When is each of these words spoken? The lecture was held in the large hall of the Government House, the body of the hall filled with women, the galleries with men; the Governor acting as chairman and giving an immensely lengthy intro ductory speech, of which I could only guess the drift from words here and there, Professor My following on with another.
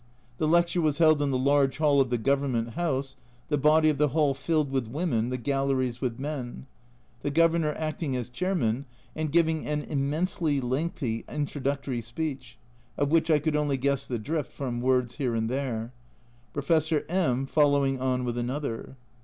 The 0.39 0.47
lecture 0.47 0.81
was 0.81 0.97
held 0.97 1.21
in 1.21 1.29
the 1.29 1.37
large 1.37 1.77
hall 1.77 2.01
of 2.01 2.09
the 2.09 2.17
Government 2.17 2.69
House, 2.71 3.17
the 3.49 3.57
body 3.59 3.87
of 3.87 3.99
the 3.99 4.07
hall 4.07 4.33
filled 4.33 4.71
with 4.71 4.87
women, 4.87 5.29
the 5.29 5.37
galleries 5.37 6.01
with 6.01 6.17
men; 6.17 6.65
the 7.21 7.29
Governor 7.29 7.73
acting 7.77 8.15
as 8.15 8.31
chairman 8.31 8.85
and 9.15 9.31
giving 9.31 9.67
an 9.67 9.83
immensely 9.83 10.59
lengthy 10.59 11.23
intro 11.29 11.61
ductory 11.61 12.03
speech, 12.03 12.57
of 12.97 13.11
which 13.11 13.29
I 13.29 13.37
could 13.37 13.55
only 13.55 13.77
guess 13.77 14.07
the 14.07 14.17
drift 14.17 14.51
from 14.51 14.81
words 14.81 15.17
here 15.17 15.35
and 15.35 15.47
there, 15.47 15.93
Professor 16.51 17.05
My 17.07 17.45
following 17.45 17.99
on 17.99 18.23
with 18.25 18.39
another. 18.39 18.95